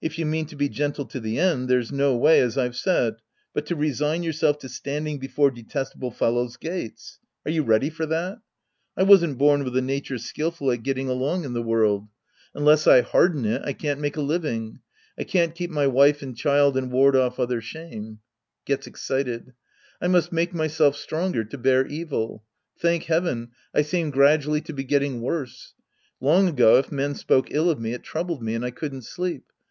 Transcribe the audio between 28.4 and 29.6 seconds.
me, and I couldn't sleep.